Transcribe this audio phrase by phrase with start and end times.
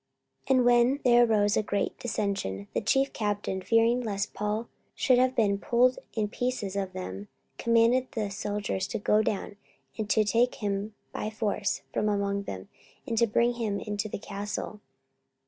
[0.47, 5.19] 44:023:010 And when there arose a great dissension, the chief captain, fearing lest Paul should
[5.19, 7.27] have been pulled in pieces of them,
[7.59, 9.57] commanded the soldiers to go down,
[9.99, 12.67] and to take him by force from among them,
[13.07, 14.79] and to bring him into the castle.